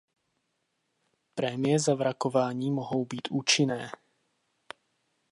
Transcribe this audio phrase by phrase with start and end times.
[1.35, 3.91] Prémie za vrakování mohou být účinné.